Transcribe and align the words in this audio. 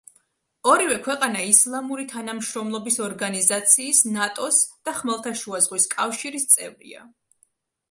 ორივე 0.69 0.95
ქვეყანა 1.07 1.43
ისლამური 1.49 2.05
თანამშრომლობის 2.13 2.97
ორგანიზაციის, 3.09 4.01
ნატოს 4.17 4.65
და 4.89 4.97
ხმელთაშუა 5.03 5.63
ზღვის 5.69 5.89
კავშირის 5.95 6.51
წევრია. 6.57 7.09